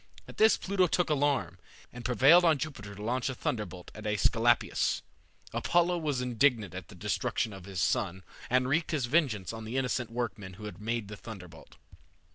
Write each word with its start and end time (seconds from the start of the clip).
At 0.27 0.37
this 0.37 0.57
Pluto 0.57 0.87
took 0.87 1.11
alarm, 1.11 1.59
and 1.93 2.03
prevailed 2.03 2.43
on 2.43 2.57
Jupiter 2.57 2.95
to 2.95 3.03
launch 3.03 3.29
a 3.29 3.35
thunderbolt 3.35 3.91
at 3.93 4.07
Aesculapius. 4.07 5.03
Apollo 5.53 5.99
was 5.99 6.21
indignant 6.21 6.73
at 6.73 6.87
the 6.87 6.95
destruction 6.95 7.53
of 7.53 7.65
his 7.65 7.79
son, 7.79 8.23
and 8.49 8.67
wreaked 8.67 8.89
his 8.89 9.05
vengeance 9.05 9.53
on 9.53 9.63
the 9.63 9.77
innocent 9.77 10.09
workmen 10.09 10.53
who 10.53 10.63
had 10.65 10.81
made 10.81 11.07
the 11.07 11.17
thunderbolt. 11.17 11.75